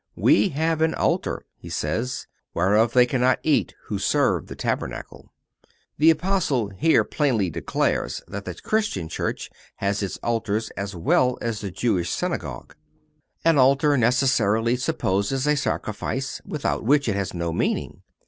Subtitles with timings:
[0.15, 6.09] "We have an altar," he says, ""whereof they cannot eat who serve the tabernacle."(398) The
[6.09, 11.69] Apostle here plainly declares that the Christian church has its altars as well as the
[11.69, 12.75] Jewish synagogue.
[13.45, 18.01] An altar necessarily supposes a sacrifice, without which it has no meaning.